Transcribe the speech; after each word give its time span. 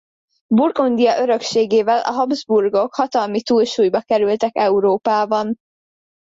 Burgundia 0.55 1.17
örökségével 1.21 1.99
a 2.01 2.11
Habsburgok 2.11 2.93
hatalmi 2.93 3.41
túlsúlyba 3.41 4.01
kerültek 4.01 4.55
Európában. 4.55 5.55